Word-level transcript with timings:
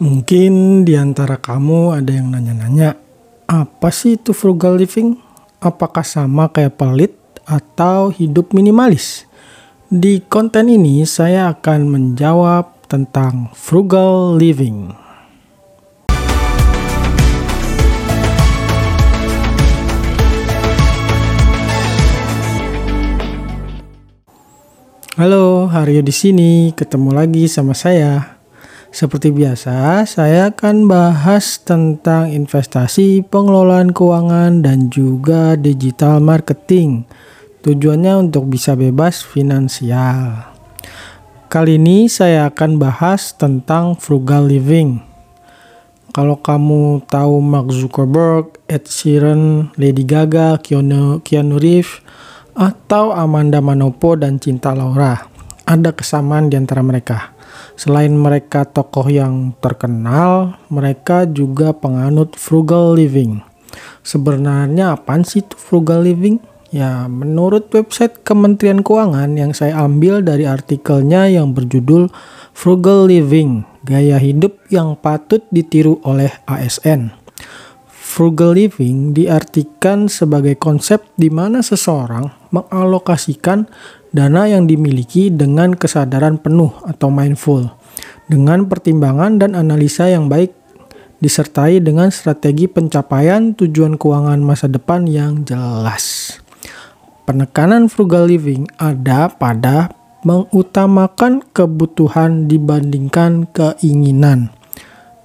Mungkin 0.00 0.80
di 0.88 0.96
antara 0.96 1.36
kamu 1.36 1.92
ada 1.92 2.08
yang 2.08 2.32
nanya-nanya, 2.32 2.96
apa 3.44 3.92
sih 3.92 4.16
itu 4.16 4.32
frugal 4.32 4.80
living? 4.80 5.12
Apakah 5.60 6.00
sama 6.00 6.48
kayak 6.48 6.80
pelit 6.80 7.12
atau 7.44 8.08
hidup 8.08 8.56
minimalis? 8.56 9.28
Di 9.92 10.24
konten 10.24 10.72
ini 10.72 11.04
saya 11.04 11.52
akan 11.52 11.92
menjawab 11.92 12.88
tentang 12.88 13.52
frugal 13.52 14.40
living. 14.40 14.88
Halo, 25.20 25.68
Haryo 25.68 26.00
di 26.00 26.14
sini. 26.16 26.72
Ketemu 26.72 27.12
lagi 27.12 27.44
sama 27.52 27.76
saya. 27.76 28.39
Seperti 28.90 29.30
biasa, 29.30 30.02
saya 30.02 30.50
akan 30.50 30.90
bahas 30.90 31.62
tentang 31.62 32.34
investasi, 32.34 33.22
pengelolaan 33.22 33.94
keuangan, 33.94 34.66
dan 34.66 34.90
juga 34.90 35.54
digital 35.54 36.18
marketing. 36.18 37.06
Tujuannya 37.62 38.26
untuk 38.26 38.50
bisa 38.50 38.74
bebas 38.74 39.22
finansial. 39.22 40.42
Kali 41.46 41.78
ini 41.78 42.10
saya 42.10 42.50
akan 42.50 42.82
bahas 42.82 43.30
tentang 43.38 43.94
frugal 43.94 44.50
living. 44.50 44.98
Kalau 46.10 46.42
kamu 46.42 47.06
tahu 47.06 47.38
Mark 47.38 47.70
Zuckerberg, 47.70 48.58
Ed 48.66 48.90
Sheeran, 48.90 49.70
Lady 49.78 50.02
Gaga, 50.02 50.58
Keanu, 50.58 51.22
Keanu 51.22 51.62
Reeves, 51.62 52.02
atau 52.58 53.14
Amanda 53.14 53.62
Manopo 53.62 54.18
dan 54.18 54.42
Cinta 54.42 54.74
Laura, 54.74 55.30
ada 55.62 55.94
kesamaan 55.94 56.50
di 56.50 56.58
antara 56.58 56.82
mereka 56.82 57.38
Selain 57.80 58.12
mereka 58.12 58.68
tokoh 58.68 59.08
yang 59.08 59.56
terkenal, 59.56 60.60
mereka 60.68 61.24
juga 61.24 61.72
penganut 61.72 62.36
frugal 62.36 62.92
living. 62.92 63.40
Sebenarnya 64.04 65.00
apa 65.00 65.16
sih 65.24 65.40
itu 65.40 65.56
frugal 65.56 66.04
living? 66.04 66.44
Ya, 66.68 67.08
menurut 67.08 67.72
website 67.72 68.20
Kementerian 68.20 68.84
Keuangan 68.84 69.32
yang 69.32 69.56
saya 69.56 69.80
ambil 69.80 70.20
dari 70.20 70.44
artikelnya 70.44 71.26
yang 71.26 71.56
berjudul 71.56 72.12
Frugal 72.54 73.08
Living, 73.08 73.64
gaya 73.82 74.20
hidup 74.20 74.60
yang 74.68 74.94
patut 74.94 75.42
ditiru 75.50 75.98
oleh 76.04 76.30
ASN. 76.46 77.19
Frugal 78.10 78.58
living 78.58 79.14
diartikan 79.14 80.10
sebagai 80.10 80.58
konsep 80.58 80.98
di 81.14 81.30
mana 81.30 81.62
seseorang 81.62 82.50
mengalokasikan 82.50 83.70
dana 84.10 84.50
yang 84.50 84.66
dimiliki 84.66 85.30
dengan 85.30 85.78
kesadaran 85.78 86.34
penuh 86.42 86.74
atau 86.82 87.06
mindful, 87.06 87.70
dengan 88.26 88.66
pertimbangan 88.66 89.38
dan 89.38 89.54
analisa 89.54 90.10
yang 90.10 90.26
baik, 90.26 90.50
disertai 91.22 91.78
dengan 91.78 92.10
strategi 92.10 92.66
pencapaian 92.66 93.54
tujuan 93.54 93.94
keuangan 93.94 94.42
masa 94.42 94.66
depan 94.66 95.06
yang 95.06 95.46
jelas. 95.46 96.34
Penekanan 97.30 97.86
frugal 97.86 98.26
living 98.26 98.66
ada 98.82 99.30
pada 99.30 99.94
mengutamakan 100.26 101.46
kebutuhan 101.54 102.50
dibandingkan 102.50 103.46
keinginan, 103.54 104.50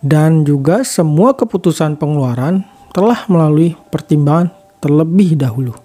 dan 0.06 0.46
juga 0.46 0.86
semua 0.86 1.34
keputusan 1.34 1.98
pengeluaran 1.98 2.75
telah 2.96 3.28
melalui 3.28 3.76
pertimbangan 3.92 4.56
terlebih 4.80 5.36
dahulu. 5.36 5.76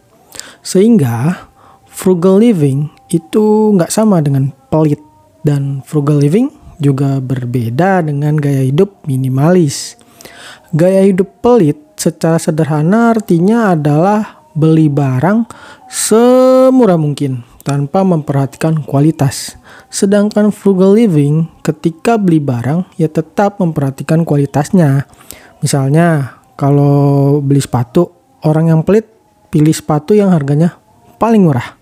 Sehingga 0.62 1.50
frugal 1.90 2.38
living 2.38 2.86
itu 3.10 3.74
nggak 3.74 3.90
sama 3.90 4.22
dengan 4.22 4.54
pelit 4.70 5.02
dan 5.42 5.82
frugal 5.82 6.22
living 6.22 6.54
juga 6.78 7.18
berbeda 7.18 8.06
dengan 8.06 8.38
gaya 8.38 8.62
hidup 8.62 9.02
minimalis. 9.10 9.98
Gaya 10.70 11.02
hidup 11.02 11.42
pelit 11.42 11.76
secara 11.98 12.38
sederhana 12.38 13.10
artinya 13.10 13.74
adalah 13.74 14.46
beli 14.54 14.86
barang 14.86 15.50
semurah 15.90 16.96
mungkin 16.96 17.42
tanpa 17.66 18.06
memperhatikan 18.06 18.86
kualitas. 18.86 19.58
Sedangkan 19.90 20.54
frugal 20.54 20.94
living 20.94 21.50
ketika 21.66 22.16
beli 22.16 22.38
barang 22.38 22.86
ya 22.96 23.10
tetap 23.10 23.58
memperhatikan 23.58 24.22
kualitasnya. 24.22 25.10
Misalnya 25.60 26.39
kalau 26.60 27.40
beli 27.40 27.64
sepatu, 27.64 28.12
orang 28.44 28.68
yang 28.68 28.80
pelit 28.84 29.08
pilih 29.48 29.72
sepatu 29.72 30.12
yang 30.12 30.28
harganya 30.28 30.76
paling 31.16 31.48
murah. 31.48 31.80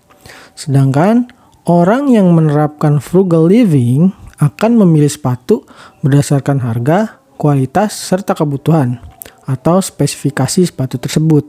Sedangkan 0.55 1.27
orang 1.67 2.07
yang 2.07 2.31
menerapkan 2.31 3.03
frugal 3.03 3.51
living 3.51 4.15
akan 4.39 4.79
memilih 4.79 5.11
sepatu 5.11 5.67
berdasarkan 5.99 6.63
harga, 6.63 7.19
kualitas, 7.35 7.91
serta 7.91 8.31
kebutuhan 8.31 9.03
atau 9.43 9.83
spesifikasi 9.83 10.71
sepatu 10.71 10.95
tersebut. 10.95 11.43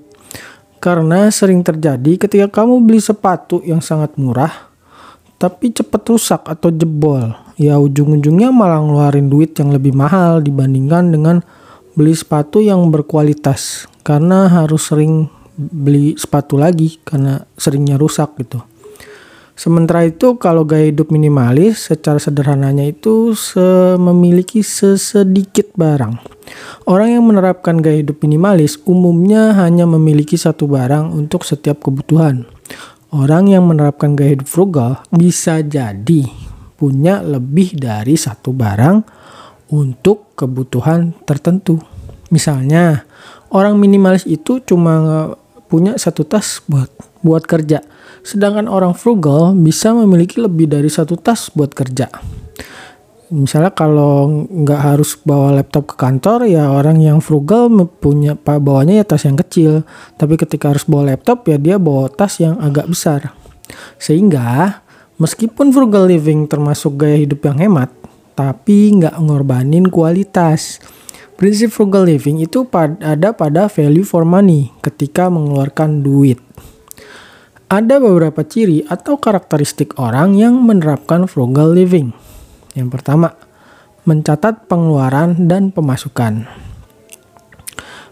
Karena 0.82 1.30
sering 1.30 1.62
terjadi 1.62 2.26
ketika 2.26 2.50
kamu 2.50 2.82
beli 2.82 2.98
sepatu 2.98 3.62
yang 3.62 3.78
sangat 3.78 4.18
murah, 4.18 4.74
tapi 5.38 5.70
cepat 5.70 6.02
rusak 6.02 6.42
atau 6.50 6.74
jebol, 6.74 7.30
ya 7.54 7.78
ujung-ujungnya 7.78 8.50
malah 8.50 8.82
ngeluarin 8.82 9.30
duit 9.30 9.54
yang 9.54 9.70
lebih 9.70 9.94
mahal 9.94 10.42
dibandingkan 10.42 11.14
dengan 11.14 11.36
beli 11.94 12.14
sepatu 12.14 12.62
yang 12.62 12.88
berkualitas 12.88 13.90
karena 14.06 14.46
harus 14.50 14.90
sering 14.90 15.28
beli 15.54 16.16
sepatu 16.16 16.56
lagi 16.56 16.96
karena 17.04 17.44
seringnya 17.58 18.00
rusak 18.00 18.32
gitu. 18.40 18.64
Sementara 19.60 20.08
itu 20.08 20.40
kalau 20.40 20.64
gaya 20.64 20.88
hidup 20.88 21.12
minimalis 21.12 21.92
secara 21.92 22.16
sederhananya 22.16 22.88
itu 22.88 23.36
se 23.36 23.60
memiliki 24.00 24.64
sesedikit 24.64 25.76
barang. 25.76 26.16
Orang 26.88 27.12
yang 27.12 27.28
menerapkan 27.28 27.76
gaya 27.84 28.00
hidup 28.00 28.24
minimalis 28.24 28.80
umumnya 28.88 29.52
hanya 29.60 29.84
memiliki 29.84 30.40
satu 30.40 30.64
barang 30.64 31.12
untuk 31.12 31.44
setiap 31.44 31.84
kebutuhan. 31.84 32.48
Orang 33.12 33.52
yang 33.52 33.68
menerapkan 33.68 34.16
gaya 34.16 34.32
hidup 34.32 34.48
frugal 34.48 35.04
bisa 35.12 35.60
jadi 35.60 36.24
punya 36.80 37.20
lebih 37.20 37.76
dari 37.76 38.16
satu 38.16 38.56
barang 38.56 39.19
untuk 39.70 40.34
kebutuhan 40.34 41.14
tertentu. 41.24 41.78
Misalnya, 42.34 43.06
orang 43.54 43.78
minimalis 43.78 44.26
itu 44.26 44.58
cuma 44.62 45.30
punya 45.70 45.94
satu 45.96 46.26
tas 46.26 46.62
buat 46.66 46.90
buat 47.22 47.46
kerja 47.46 47.82
Sedangkan 48.20 48.68
orang 48.68 48.92
frugal 48.92 49.56
bisa 49.56 49.96
memiliki 49.96 50.40
lebih 50.40 50.68
dari 50.68 50.92
satu 50.92 51.16
tas 51.16 51.48
buat 51.52 51.72
kerja. 51.72 52.12
Misalnya 53.30 53.70
kalau 53.70 54.26
nggak 54.42 54.80
harus 54.82 55.14
bawa 55.22 55.54
laptop 55.54 55.94
ke 55.94 55.96
kantor 55.96 56.50
ya 56.50 56.66
orang 56.66 56.98
yang 56.98 57.22
frugal 57.22 57.70
punya 58.02 58.34
bawanya 58.34 59.00
ya 59.00 59.04
tas 59.06 59.22
yang 59.22 59.38
kecil. 59.38 59.86
Tapi 60.18 60.34
ketika 60.34 60.74
harus 60.74 60.82
bawa 60.84 61.14
laptop 61.14 61.46
ya 61.46 61.56
dia 61.56 61.76
bawa 61.78 62.10
tas 62.10 62.42
yang 62.42 62.58
agak 62.58 62.90
besar. 62.90 63.30
Sehingga 64.02 64.82
meskipun 65.22 65.70
frugal 65.70 66.10
living 66.10 66.50
termasuk 66.50 66.98
gaya 67.06 67.22
hidup 67.22 67.46
yang 67.46 67.56
hemat, 67.62 67.88
tapi 68.40 68.96
nggak 68.96 69.20
ngorbanin 69.20 69.92
kualitas. 69.92 70.80
Prinsip 71.36 71.68
frugal 71.68 72.08
living 72.08 72.40
itu 72.40 72.64
ada 72.72 73.36
pada 73.36 73.68
value 73.68 74.04
for 74.04 74.24
money 74.24 74.72
ketika 74.80 75.28
mengeluarkan 75.28 76.00
duit. 76.00 76.40
Ada 77.68 78.00
beberapa 78.00 78.40
ciri 78.40 78.88
atau 78.88 79.20
karakteristik 79.20 80.00
orang 80.00 80.40
yang 80.40 80.56
menerapkan 80.56 81.28
frugal 81.28 81.76
living. 81.76 82.16
Yang 82.72 82.88
pertama, 82.96 83.36
mencatat 84.08 84.68
pengeluaran 84.68 85.48
dan 85.48 85.68
pemasukan. 85.68 86.48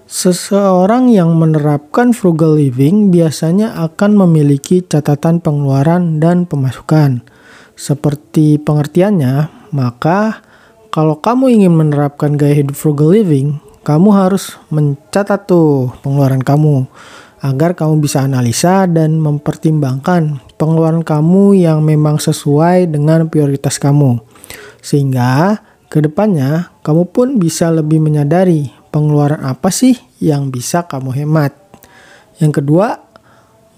Seseorang 0.08 1.12
yang 1.12 1.36
menerapkan 1.36 2.16
frugal 2.16 2.56
living 2.56 3.12
biasanya 3.12 3.76
akan 3.80 4.16
memiliki 4.24 4.80
catatan 4.80 5.40
pengeluaran 5.40 6.16
dan 6.20 6.48
pemasukan. 6.48 7.24
Seperti 7.76 8.56
pengertiannya, 8.56 9.57
maka 9.74 10.40
kalau 10.88 11.20
kamu 11.20 11.60
ingin 11.60 11.74
menerapkan 11.76 12.34
gaya 12.34 12.64
hidup 12.64 12.74
frugal 12.74 13.12
living, 13.12 13.60
kamu 13.84 14.08
harus 14.12 14.56
mencatat 14.72 15.48
tuh 15.48 15.92
pengeluaran 16.04 16.44
kamu 16.44 16.88
agar 17.38 17.78
kamu 17.78 18.02
bisa 18.02 18.26
analisa 18.26 18.84
dan 18.90 19.22
mempertimbangkan 19.22 20.42
pengeluaran 20.58 21.06
kamu 21.06 21.54
yang 21.54 21.86
memang 21.86 22.18
sesuai 22.18 22.90
dengan 22.90 23.30
prioritas 23.30 23.78
kamu. 23.78 24.18
Sehingga 24.82 25.62
ke 25.86 26.02
depannya 26.02 26.74
kamu 26.82 27.08
pun 27.14 27.28
bisa 27.38 27.70
lebih 27.70 28.02
menyadari 28.02 28.74
pengeluaran 28.90 29.40
apa 29.46 29.70
sih 29.70 29.94
yang 30.18 30.50
bisa 30.50 30.90
kamu 30.90 31.14
hemat. 31.14 31.54
Yang 32.42 32.62
kedua, 32.62 32.98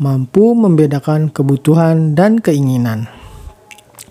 mampu 0.01 0.57
membedakan 0.57 1.29
kebutuhan 1.29 2.17
dan 2.17 2.41
keinginan. 2.41 3.20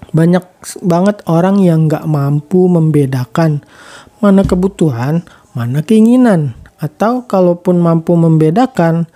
Banyak 0.09 0.45
banget 0.81 1.21
orang 1.29 1.61
yang 1.61 1.85
gak 1.85 2.09
mampu 2.09 2.65
membedakan 2.65 3.61
mana 4.19 4.43
kebutuhan, 4.43 5.23
mana 5.55 5.81
keinginan. 5.83 6.55
Atau 6.79 7.27
kalaupun 7.27 7.83
mampu 7.83 8.15
membedakan, 8.15 9.07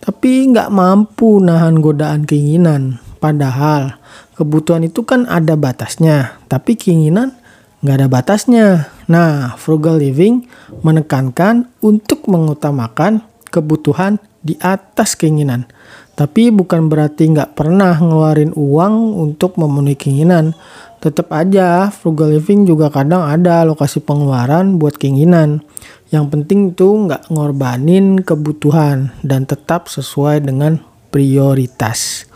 tapi 0.00 0.48
nggak 0.48 0.72
mampu 0.72 1.40
nahan 1.40 1.80
godaan 1.80 2.24
keinginan. 2.24 3.00
Padahal 3.20 3.96
kebutuhan 4.36 4.84
itu 4.84 5.04
kan 5.04 5.24
ada 5.28 5.56
batasnya, 5.56 6.40
tapi 6.48 6.76
keinginan 6.76 7.36
nggak 7.84 7.96
ada 8.00 8.08
batasnya. 8.08 8.66
Nah, 9.08 9.56
frugal 9.60 10.00
living 10.00 10.48
menekankan 10.80 11.68
untuk 11.84 12.24
mengutamakan 12.28 13.24
kebutuhan 13.48 14.16
di 14.40 14.56
atas 14.60 15.16
keinginan. 15.16 15.68
Tapi 16.14 16.54
bukan 16.54 16.86
berarti 16.86 17.26
nggak 17.26 17.58
pernah 17.58 17.98
ngeluarin 17.98 18.54
uang 18.54 19.18
untuk 19.18 19.58
memenuhi 19.58 19.98
keinginan. 19.98 20.54
Tetap 21.02 21.34
aja, 21.34 21.90
frugal 21.90 22.30
living 22.30 22.64
juga 22.64 22.88
kadang 22.88 23.26
ada 23.26 23.66
lokasi 23.66 23.98
pengeluaran 23.98 24.78
buat 24.78 24.94
keinginan. 24.94 25.66
Yang 26.14 26.24
penting 26.30 26.60
itu 26.70 26.86
nggak 26.86 27.34
ngorbanin 27.34 28.22
kebutuhan 28.22 29.10
dan 29.26 29.44
tetap 29.44 29.90
sesuai 29.90 30.46
dengan 30.46 30.78
prioritas. 31.10 32.30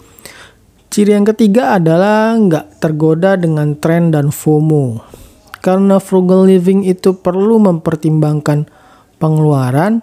Ciri 0.91 1.15
yang 1.15 1.29
ketiga 1.31 1.79
adalah 1.79 2.35
nggak 2.35 2.83
tergoda 2.83 3.39
dengan 3.39 3.79
tren 3.79 4.11
dan 4.11 4.35
FOMO. 4.35 5.07
Karena 5.63 6.03
frugal 6.03 6.51
living 6.51 6.83
itu 6.83 7.15
perlu 7.15 7.63
mempertimbangkan 7.63 8.67
pengeluaran, 9.23 10.03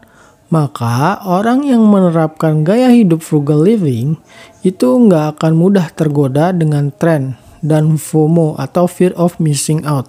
maka 0.56 1.20
orang 1.28 1.68
yang 1.68 1.84
menerapkan 1.84 2.64
gaya 2.64 2.88
hidup 2.88 3.20
frugal 3.20 3.60
living 3.60 4.16
itu 4.64 4.88
nggak 4.88 5.36
akan 5.36 5.52
mudah 5.52 5.92
tergoda 5.92 6.56
dengan 6.56 6.96
tren 6.96 7.36
dan 7.60 8.00
FOMO 8.00 8.56
atau 8.56 8.88
fear 8.88 9.12
of 9.20 9.36
missing 9.36 9.84
out. 9.84 10.08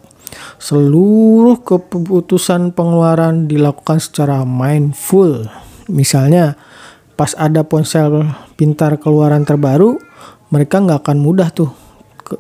Seluruh 0.63 1.59
keputusan 1.67 2.71
pengeluaran 2.79 3.51
dilakukan 3.51 3.99
secara 3.99 4.47
mindful. 4.47 5.51
Misalnya, 5.91 6.55
pas 7.19 7.35
ada 7.35 7.67
ponsel 7.67 8.31
pintar 8.55 9.03
keluaran 9.03 9.43
terbaru, 9.43 9.99
mereka 10.55 10.79
nggak 10.79 11.03
akan 11.03 11.19
mudah 11.19 11.51
tuh 11.51 11.75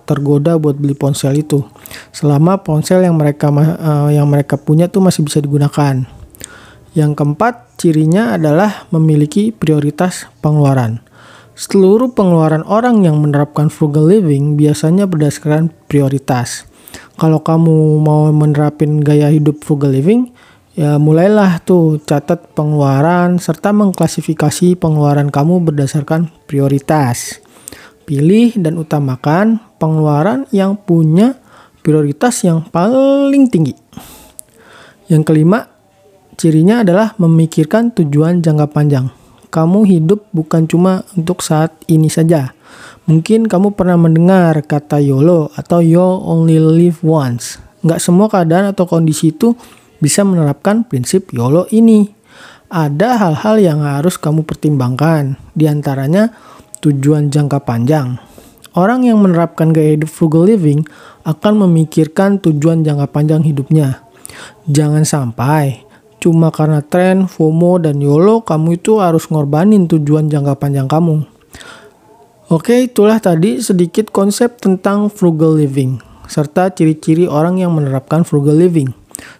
tergoda 0.06 0.58
buat 0.58 0.78
beli 0.78 0.98
ponsel 0.98 1.38
itu 1.38 1.62
selama 2.10 2.58
ponsel 2.58 3.06
yang 3.06 3.14
mereka 3.14 3.54
uh, 3.54 4.10
yang 4.10 4.26
mereka 4.26 4.58
punya 4.58 4.86
tuh 4.86 5.02
masih 5.02 5.26
bisa 5.26 5.42
digunakan. 5.42 6.06
Yang 6.96 7.12
keempat, 7.12 7.65
cirinya 7.76 8.34
adalah 8.36 8.88
memiliki 8.92 9.52
prioritas 9.52 10.28
pengeluaran. 10.40 11.04
Seluruh 11.56 12.12
pengeluaran 12.12 12.68
orang 12.68 13.00
yang 13.00 13.16
menerapkan 13.24 13.72
frugal 13.72 14.12
living 14.12 14.60
biasanya 14.60 15.08
berdasarkan 15.08 15.72
prioritas. 15.88 16.68
Kalau 17.16 17.40
kamu 17.40 18.00
mau 18.04 18.28
menerapin 18.28 19.00
gaya 19.00 19.32
hidup 19.32 19.64
frugal 19.64 19.92
living, 19.96 20.36
ya 20.76 21.00
mulailah 21.00 21.64
tuh 21.64 21.96
catat 22.04 22.52
pengeluaran 22.52 23.40
serta 23.40 23.72
mengklasifikasi 23.72 24.76
pengeluaran 24.76 25.32
kamu 25.32 25.64
berdasarkan 25.64 26.28
prioritas. 26.44 27.40
Pilih 28.04 28.52
dan 28.60 28.76
utamakan 28.76 29.58
pengeluaran 29.80 30.44
yang 30.52 30.76
punya 30.76 31.40
prioritas 31.80 32.44
yang 32.44 32.68
paling 32.68 33.48
tinggi. 33.48 33.72
Yang 35.08 35.22
kelima, 35.24 35.75
cirinya 36.36 36.84
adalah 36.84 37.16
memikirkan 37.16 37.92
tujuan 37.96 38.44
jangka 38.44 38.68
panjang. 38.70 39.08
Kamu 39.48 39.88
hidup 39.88 40.28
bukan 40.36 40.68
cuma 40.68 41.02
untuk 41.16 41.40
saat 41.40 41.72
ini 41.88 42.12
saja. 42.12 42.52
Mungkin 43.08 43.48
kamu 43.48 43.72
pernah 43.72 43.96
mendengar 43.96 44.60
kata 44.66 45.00
YOLO 45.00 45.48
atau 45.56 45.80
You 45.80 46.02
Only 46.02 46.60
Live 46.60 47.00
Once. 47.00 47.56
Nggak 47.80 48.02
semua 48.02 48.26
keadaan 48.26 48.74
atau 48.74 48.84
kondisi 48.84 49.32
itu 49.32 49.56
bisa 50.02 50.26
menerapkan 50.26 50.84
prinsip 50.84 51.32
YOLO 51.32 51.70
ini. 51.72 52.10
Ada 52.66 53.16
hal-hal 53.16 53.62
yang 53.62 53.80
harus 53.86 54.18
kamu 54.18 54.42
pertimbangkan. 54.42 55.38
Di 55.54 55.70
antaranya, 55.70 56.34
tujuan 56.82 57.30
jangka 57.30 57.62
panjang. 57.62 58.18
Orang 58.76 59.06
yang 59.06 59.22
menerapkan 59.22 59.72
gaya 59.72 59.96
hidup 59.96 60.10
frugal 60.10 60.44
living 60.44 60.84
akan 61.24 61.64
memikirkan 61.64 62.42
tujuan 62.42 62.82
jangka 62.84 63.08
panjang 63.08 63.46
hidupnya. 63.46 64.04
Jangan 64.66 65.06
sampai 65.06 65.85
cuma 66.26 66.50
karena 66.50 66.82
tren, 66.82 67.30
FOMO, 67.30 67.78
dan 67.78 68.02
YOLO 68.02 68.42
kamu 68.42 68.82
itu 68.82 68.98
harus 68.98 69.30
ngorbanin 69.30 69.86
tujuan 69.86 70.26
jangka 70.26 70.58
panjang 70.58 70.90
kamu. 70.90 71.22
Oke, 72.50 72.90
itulah 72.90 73.22
tadi 73.22 73.62
sedikit 73.62 74.10
konsep 74.10 74.58
tentang 74.58 75.06
frugal 75.06 75.54
living 75.54 76.02
serta 76.26 76.74
ciri-ciri 76.74 77.30
orang 77.30 77.62
yang 77.62 77.72
menerapkan 77.72 78.26
frugal 78.26 78.58
living. 78.58 78.90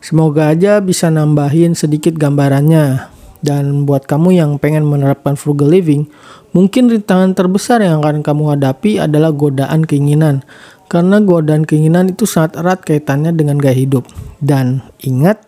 Semoga 0.01 0.55
aja 0.55 0.79
bisa 0.81 1.11
nambahin 1.13 1.75
sedikit 1.75 2.17
gambarannya. 2.17 3.13
Dan 3.45 3.85
buat 3.85 4.09
kamu 4.09 4.33
yang 4.39 4.51
pengen 4.57 4.89
menerapkan 4.89 5.37
frugal 5.37 5.71
living, 5.71 6.09
mungkin 6.57 6.89
rintangan 6.89 7.37
terbesar 7.37 7.85
yang 7.85 8.01
akan 8.01 8.25
kamu 8.25 8.57
hadapi 8.57 8.99
adalah 9.03 9.31
godaan 9.31 9.85
keinginan. 9.85 10.43
Karena 10.87 11.21
godaan 11.21 11.67
keinginan 11.67 12.15
itu 12.15 12.25
sangat 12.25 12.59
erat 12.63 12.81
kaitannya 12.83 13.35
dengan 13.35 13.61
gaya 13.61 13.77
hidup. 13.77 14.09
Dan 14.41 14.83
ingat, 15.03 15.43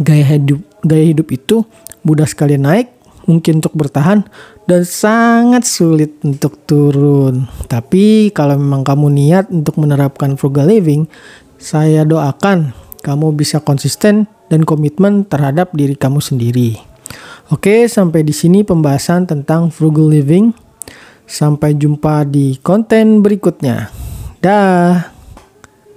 gaya 0.00 0.36
hidup 0.36 0.60
gaya 0.84 1.04
hidup 1.14 1.28
itu 1.32 1.64
mudah 2.04 2.28
sekali 2.28 2.60
naik, 2.60 2.92
mungkin 3.24 3.58
untuk 3.64 3.72
bertahan 3.72 4.24
dan 4.68 4.82
sangat 4.84 5.64
sulit 5.64 6.20
untuk 6.24 6.60
turun. 6.68 7.48
Tapi 7.68 8.30
kalau 8.32 8.60
memang 8.60 8.84
kamu 8.84 9.06
niat 9.12 9.44
untuk 9.48 9.80
menerapkan 9.80 10.36
frugal 10.36 10.68
living, 10.68 11.08
saya 11.56 12.04
doakan 12.04 12.76
kamu 13.00 13.36
bisa 13.36 13.60
konsisten 13.60 14.28
dan 14.52 14.64
komitmen 14.64 15.24
terhadap 15.24 15.72
diri 15.72 15.96
kamu 15.96 16.20
sendiri. 16.20 16.76
Oke, 17.52 17.84
sampai 17.88 18.24
di 18.24 18.32
sini 18.32 18.64
pembahasan 18.64 19.28
tentang 19.28 19.68
frugal 19.68 20.08
living. 20.08 20.56
Sampai 21.24 21.72
jumpa 21.76 22.28
di 22.28 22.60
konten 22.60 23.24
berikutnya. 23.24 23.88
Dah. 24.44 25.13